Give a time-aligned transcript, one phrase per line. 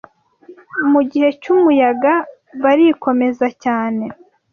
[0.91, 2.13] mu gihe cyumuyaga
[2.61, 4.05] barikomeza cyane